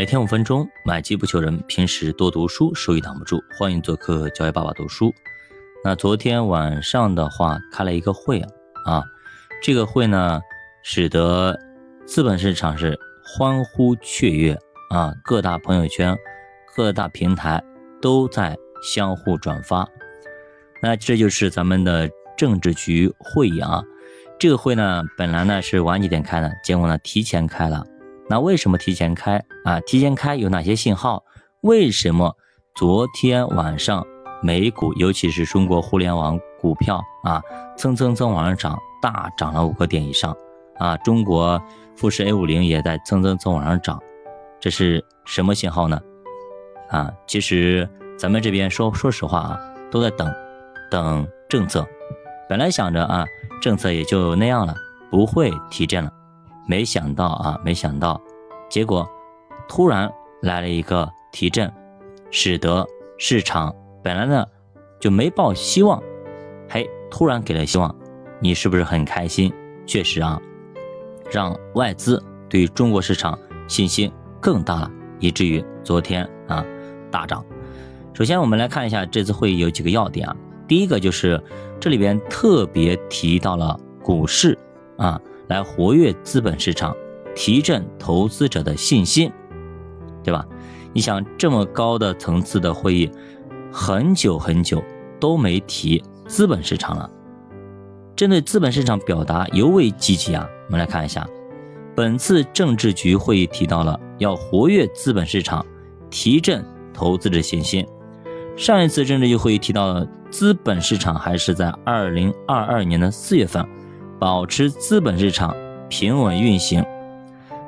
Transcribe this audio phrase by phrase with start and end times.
[0.00, 1.62] 每天五分钟，买机不求人。
[1.68, 3.38] 平时多读书，收益挡不住。
[3.54, 5.12] 欢迎做客教育爸爸读书。
[5.84, 8.40] 那昨天晚上的话，开了一个会
[8.86, 9.04] 啊，
[9.62, 10.40] 这个会呢，
[10.82, 11.54] 使得
[12.06, 14.58] 资本市场是欢呼雀跃
[14.88, 16.16] 啊，各大朋友圈、
[16.74, 17.62] 各大平台
[18.00, 19.86] 都在相互转发。
[20.80, 22.08] 那这就是咱们的
[22.38, 23.82] 政治局会议啊。
[24.38, 27.84] 这个会呢，本来呢是晚几点开的，结果呢提前开了。
[28.30, 29.80] 那为什么提前开啊？
[29.80, 31.24] 提前开有哪些信号？
[31.62, 32.36] 为什么
[32.76, 34.06] 昨天晚上
[34.40, 37.42] 美股，尤其是中国互联网股票啊，
[37.76, 40.32] 蹭蹭蹭往上涨，大涨了五个点以上
[40.78, 40.96] 啊？
[40.98, 41.60] 中国
[41.96, 44.00] 富时 A 五零也在蹭蹭蹭往上涨，
[44.60, 46.00] 这是什么信号呢？
[46.88, 49.60] 啊，其实咱们这边说说实话啊，
[49.90, 50.32] 都在等，
[50.88, 51.84] 等政策。
[52.48, 53.26] 本来想着啊，
[53.60, 54.76] 政策也就那样了，
[55.10, 56.12] 不会提振了。
[56.70, 58.22] 没想到啊，没想到，
[58.68, 59.04] 结果
[59.68, 60.08] 突然
[60.40, 61.68] 来了一个提振，
[62.30, 62.86] 使得
[63.18, 64.46] 市场本来呢
[65.00, 66.00] 就没抱希望，
[66.68, 67.92] 嘿，突然给了希望，
[68.38, 69.52] 你是不是很开心？
[69.84, 70.40] 确实啊，
[71.32, 74.08] 让外资对中国市场信心
[74.40, 76.64] 更大了，以至于昨天啊
[77.10, 77.44] 大涨。
[78.14, 80.36] 首先我们来看一下这次会议有几个要点啊，
[80.68, 81.42] 第一个就是
[81.80, 84.56] 这里边特别提到了股市
[84.98, 85.20] 啊。
[85.50, 86.96] 来活跃资本市场，
[87.34, 89.32] 提振投资者的信心，
[90.22, 90.46] 对吧？
[90.92, 93.10] 你想这么高的层次的会议，
[93.72, 94.80] 很久很久
[95.18, 97.10] 都没提资本市场了。
[98.14, 100.48] 针对资本市场表达尤为积极啊！
[100.66, 101.26] 我们来看一下，
[101.96, 105.66] 本次政治局会议提到了要活跃资本市场，
[106.10, 107.84] 提振投资者信心。
[108.56, 113.66] 上一次政治局会议提到了资本市场还是在二零二二年的四月份。
[114.20, 115.56] 保持资本市场
[115.88, 116.84] 平稳运行，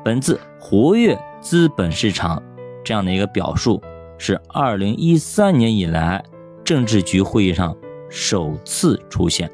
[0.04, 2.42] 本次活跃资本市场
[2.84, 3.82] 这样的一个表述
[4.18, 6.22] 是二零一三年以来
[6.62, 7.74] 政治局会议上
[8.10, 9.50] 首次出现，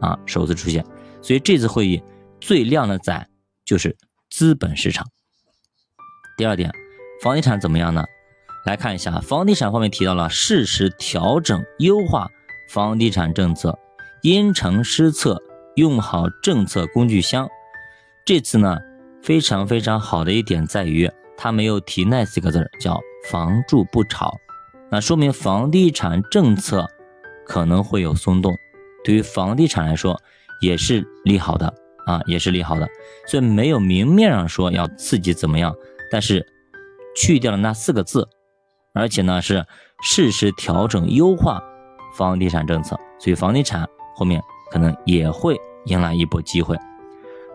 [0.00, 0.84] 啊，首次出现，
[1.22, 2.02] 所以这次会议
[2.40, 3.28] 最亮的仔
[3.64, 3.96] 就是
[4.28, 5.06] 资本市场。
[6.36, 6.68] 第二点，
[7.22, 8.04] 房地产怎么样呢？
[8.66, 12.28] 来看一下，房地产方面提到了适时调整优化
[12.70, 13.78] 房地产政策，
[14.22, 15.40] 因城施策。
[15.76, 17.48] 用好政策工具箱，
[18.24, 18.78] 这次呢
[19.22, 24.32] 非常非常好的一点在于，他没有提那四个字叫“房住不炒”，
[24.90, 26.86] 那说明房地产政策
[27.44, 28.54] 可能会有松动，
[29.02, 30.20] 对于房地产来说
[30.60, 31.74] 也是利好的
[32.06, 32.88] 啊，也是利好的。
[33.26, 35.74] 所以没有明面上说要刺激怎么样，
[36.10, 36.46] 但是
[37.16, 38.28] 去掉了那四个字，
[38.94, 39.66] 而且呢是
[40.02, 41.60] 适时调整优化
[42.16, 44.40] 房地产政策，所以房地产后面。
[44.74, 46.76] 可能也会迎来一波机会。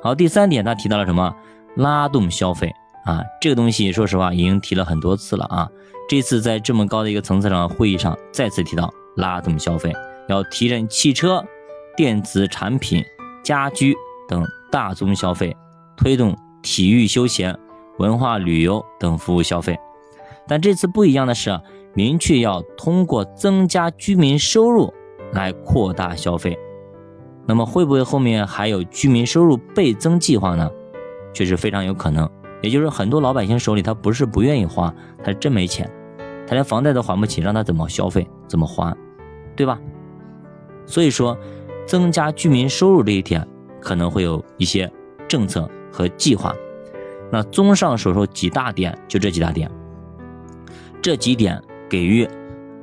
[0.02, 1.36] 好，第三点，他提到了什么？
[1.76, 5.68] 拉动消费啊，这个东西说实话已经提了很多次了啊。
[6.08, 9.94] 这次在这么高的一个层次上会议上再次提到拉动消费，
[10.30, 11.44] 要提振汽车、
[11.98, 13.04] 电子产品、
[13.44, 13.94] 家居
[14.30, 15.54] 等大宗消费，
[15.98, 17.54] 推动体育休闲、
[17.98, 19.78] 文化旅游等服务消费。
[20.48, 21.60] 但这次不一样的是，
[21.94, 24.94] 明确要通过增加居民收入
[25.34, 26.58] 来扩大消费。
[27.50, 30.70] 那么会不会后面还有居民收入倍增计划呢？
[31.34, 32.30] 确实非常有可能。
[32.62, 34.94] 也就是很多老百姓手里他不是不愿意花，
[35.24, 35.90] 他是真没钱，
[36.46, 38.96] 他连房贷都还不起，让他怎么消费，怎么还，
[39.56, 39.80] 对吧？
[40.86, 41.36] 所以说，
[41.88, 43.44] 增加居民收入这一点
[43.82, 44.88] 可能会有一些
[45.28, 46.54] 政策和计划。
[47.32, 49.72] 那综上所述几大点，就这几大点，
[51.02, 52.30] 这几点给予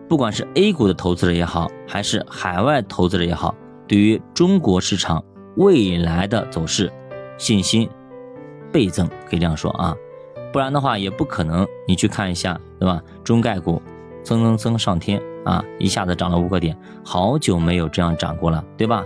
[0.09, 3.55] 不管是 A 股的投资者也好，还是海外投资者也好。
[3.89, 5.23] 对于中国市场
[5.57, 6.93] 未来的走势，
[7.39, 7.89] 信心
[8.73, 9.97] 倍增，可以这样说啊，
[10.53, 11.67] 不然的话也不可能。
[11.87, 13.01] 你去看一下，对吧？
[13.23, 13.81] 中概股
[14.25, 19.05] 蹭蹭蹭上天啊，一下子涨了五个点，好久没有这样涨过了，对吧？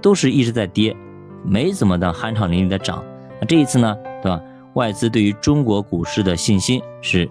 [0.00, 0.96] 都是一直在跌，
[1.44, 3.04] 没怎么的酣畅淋漓的涨。
[3.40, 4.40] 那这一次呢，对吧？
[4.74, 7.28] 外资对于中国股市的信心是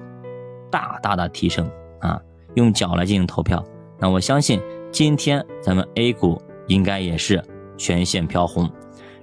[0.69, 1.69] 大大的提升
[2.01, 2.21] 啊，
[2.55, 3.63] 用脚来进行投票。
[3.97, 4.61] 那我相信
[4.91, 6.39] 今天咱们 A 股。
[6.69, 7.43] 应该也是
[7.77, 8.71] 全线飘红，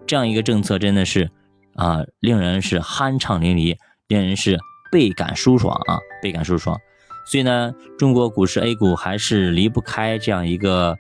[0.07, 1.31] 这样一个政策真的是
[1.77, 3.77] 啊，令人是酣畅淋漓，
[4.09, 4.59] 令人是
[4.93, 6.77] 倍感舒爽啊，倍感舒爽。
[7.31, 10.97] 所以呢，中国股市 A 股还是离不开这样一个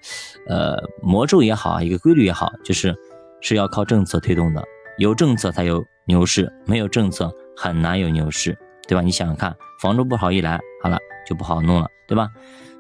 [0.48, 2.94] 呃魔咒也好，一个规律也好，就是
[3.40, 4.62] 是要靠政策推动的，
[4.99, 8.56] 有政策才有牛市，没有政策很难有牛市，
[8.88, 9.02] 对吧？
[9.02, 12.28] 你想想看，房住不好一来，好了就不好弄了，对吧？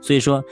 [0.00, 0.44] 所以说，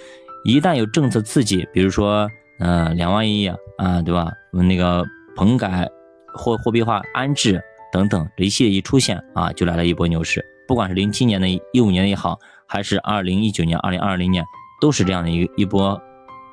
[0.45, 2.29] 一旦有政策刺激，比如说。
[2.65, 4.33] 呃，两万亿啊，对吧？
[4.51, 5.05] 那个
[5.37, 5.87] 棚改
[6.35, 7.63] 货货币化安置
[7.93, 10.43] 等等这一系列一出现啊，就来了一波牛市。
[10.67, 14.43] 不管是零七年的一五年也好，还是二零一九年、二零二零年，
[14.81, 16.01] 都是这样的一一波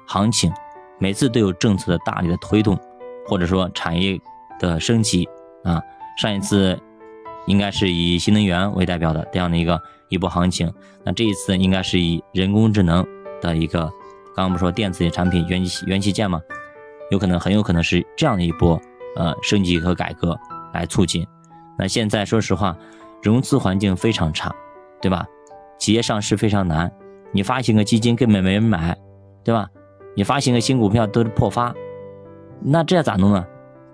[0.06, 0.52] 行情，
[1.00, 2.78] 每次都有政策的大力的推动，
[3.26, 4.20] 或者说产业
[4.60, 5.26] 的升级
[5.64, 5.82] 啊。
[6.18, 6.78] 上一次
[7.46, 10.70] 应该是以新能源为代表的这样的一个一波行情，
[11.06, 13.06] 那这一次应该是以人工智能
[13.42, 13.90] 的一个，
[14.36, 16.42] 刚刚不说电子产品、元器元器件吗？
[17.10, 18.80] 有可能很有可能是这样的一波
[19.16, 20.38] 呃升级和改革
[20.74, 21.28] 来促进。
[21.78, 22.76] 那现在说实话，
[23.22, 24.54] 融资环境非常差，
[25.02, 25.26] 对吧？
[25.78, 26.92] 企业上市非常难，
[27.32, 28.98] 你发行个基金根本没人买，
[29.44, 29.68] 对吧？
[30.16, 31.74] 你发行个新股票都是破发，
[32.62, 33.46] 那这咋弄呢？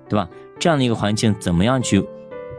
[0.10, 0.30] 对吧？
[0.60, 2.06] 这样的一个环境，怎么样去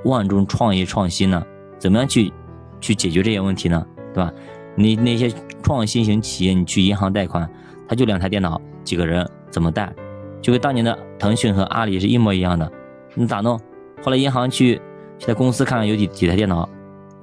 [0.04, 1.44] 万众创业创新呢？
[1.78, 2.32] 怎么样去
[2.80, 3.86] 去解决这些问题呢？
[4.12, 4.32] 对吧？
[4.74, 5.32] 你那些
[5.62, 7.50] 创新型企业，你去银行贷款，
[7.88, 9.92] 他就两台电脑，几个人怎么贷？
[10.40, 12.70] 就跟当年的腾讯和阿里是一模一样的，
[13.14, 13.58] 你咋弄？
[14.02, 14.80] 后来银行去
[15.18, 16.68] 去在公司看看有几几台电脑，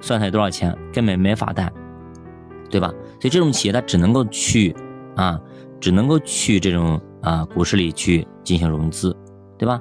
[0.00, 1.72] 算算多少钱，根本没法贷，
[2.68, 2.88] 对吧？
[3.20, 4.76] 所以这种企业它只能够去
[5.14, 5.40] 啊，
[5.80, 9.16] 只能够去这种啊股市里去进行融资，
[9.56, 9.80] 对吧？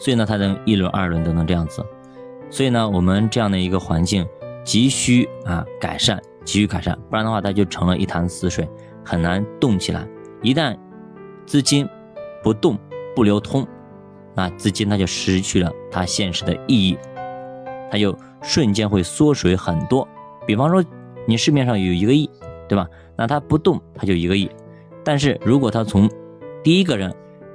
[0.00, 1.84] 所以呢，它能一轮、二轮都能这样子。
[2.50, 4.26] 所以呢，我们这样的一个环境
[4.64, 8.68] 急需啊改善，急需改善，不然的话它就成了一潭死水，
[9.04, 10.04] 很难动起来。
[10.42, 10.76] 一旦
[11.46, 11.88] 资金
[12.42, 12.78] 不动
[13.14, 13.66] 不流通，
[14.34, 16.98] 那资金它就失去了它现实的意义，
[17.90, 20.06] 它就瞬间会缩水很多。
[20.46, 20.84] 比方说，
[21.28, 22.28] 你市面上有一个亿，
[22.68, 22.86] 对吧？
[23.16, 24.50] 那它不动，它就一个亿。
[25.04, 26.10] 但是如果它从
[26.64, 27.14] 第一个人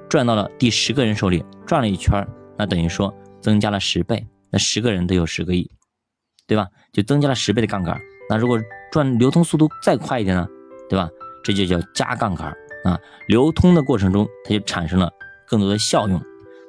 [0.10, 2.26] 赚到了第十个人手里，转了一圈，
[2.58, 5.70] 那等于说增加了十倍，那十个人都有十个亿，
[6.48, 6.68] 对吧？
[6.94, 8.00] 就增加了十倍的杠杆。
[8.30, 8.58] 那如果
[8.92, 10.48] 赚流通速度再快一点呢，
[10.90, 11.10] 对吧？
[11.44, 12.56] 这就叫加杠杆。
[12.88, 15.12] 啊，流通的过程中，它就产生了
[15.46, 16.22] 更多的效用。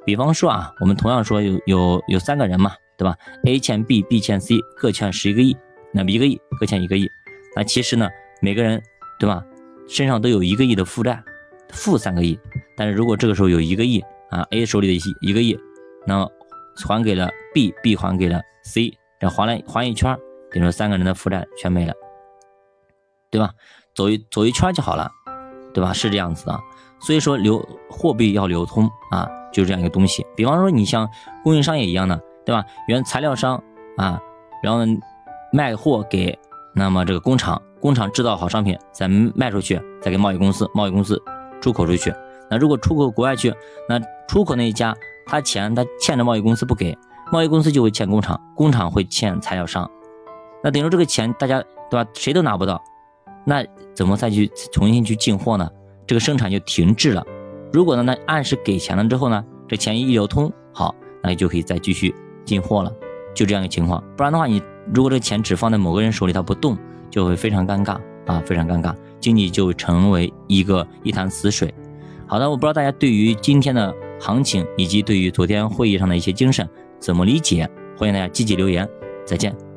[0.04, 5.56] 比方说啊，我们同样说有有有三个人嘛，对吧？A 欠 B，B 欠 C，各欠十一个亿，
[5.92, 7.08] 那么一个亿各欠一个亿。
[7.54, 8.08] 那其实呢，
[8.42, 8.82] 每个人
[9.20, 9.44] 对吧，
[9.88, 11.22] 身上都有一个亿的负债，
[11.70, 12.36] 负三个亿。
[12.76, 15.56] 但是如果这个时候有一个亿啊，A 手里的一一个亿，
[16.06, 16.28] 那么
[16.76, 20.18] 还给了 B，B 还给了 C，这还了还一圈，
[20.50, 21.92] 等于说三个人的负债全没了，
[23.30, 23.52] 对吧？
[23.94, 25.10] 走一走一圈就好了。
[25.78, 25.92] 对吧？
[25.92, 26.60] 是这样子的，
[26.98, 30.26] 所以说流货币要流通啊，就是这样一个东西。
[30.34, 31.08] 比方说你像
[31.44, 32.64] 供应商也一样的，对吧？
[32.88, 33.54] 原材料商
[33.96, 34.20] 啊，
[34.60, 34.80] 然后
[35.52, 36.36] 卖货给
[36.74, 41.22] 那么这个工厂，工厂制造好商品再卖出去，再给贸易公司，贸易公司
[41.60, 42.12] 出口出去。
[42.50, 43.54] 那如果出口国外去，
[43.88, 44.92] 那出口那一家
[45.26, 46.98] 他钱他欠着贸易公司不给，
[47.30, 49.88] 贸易公司就会欠工厂，工厂会欠材料商，
[50.64, 52.10] 那等于说这个钱大家对吧？
[52.14, 52.82] 谁都拿不到。
[53.48, 53.64] 那
[53.94, 55.66] 怎么再去重新去进货呢？
[56.06, 57.24] 这个生产就停滞了。
[57.72, 62.14] 如果呢，那按时给钱了之后呢，这钱一流通，好，那就可以再继续
[62.44, 62.92] 进货了。
[63.34, 64.04] 就这样一个情况。
[64.18, 64.62] 不然的话，你
[64.92, 66.76] 如果这钱只放在某个人手里，他不动，
[67.08, 71.72] 就会非常尴尬啊，非常尴尬，经济就成为一个一潭死水。
[72.26, 76.68] 好的，我不知道大家对于今天的行情以及对于昨天会议上的一些精神
[77.00, 77.66] 怎么理解？
[77.96, 78.86] 欢迎大家积极留言。
[79.24, 79.67] 再见。